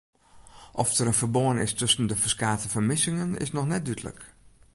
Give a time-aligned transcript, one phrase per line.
[0.73, 4.19] Oft der in ferbân is tusken de ferskate fermissingen is noch net dúdlik.